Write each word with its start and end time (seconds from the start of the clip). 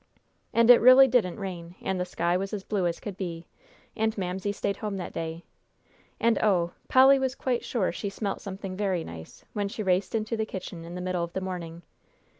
And 0.51 0.71
it 0.71 0.81
really 0.81 1.07
didn't 1.07 1.39
rain, 1.39 1.75
and 1.79 1.99
the 1.99 2.05
sky 2.05 2.35
was 2.35 2.53
as 2.55 2.63
blue 2.63 2.87
as 2.87 2.99
could 2.99 3.17
be, 3.17 3.45
and 3.95 4.17
Mamsie 4.17 4.51
stayed 4.51 4.77
home 4.77 4.97
that 4.97 5.13
day, 5.13 5.43
and 6.19 6.39
oh! 6.41 6.71
Polly 6.87 7.19
was 7.19 7.35
quite 7.35 7.63
sure 7.63 7.91
she 7.91 8.09
smelt 8.09 8.41
something 8.41 8.75
very 8.75 9.03
nice, 9.03 9.45
when 9.53 9.67
she 9.69 9.83
raced 9.83 10.15
into 10.15 10.35
the 10.35 10.43
kitchen 10.47 10.83
in 10.85 10.95
the 10.95 11.01
middle 11.01 11.23
of 11.23 11.33
the 11.33 11.39
morning. 11.41 11.83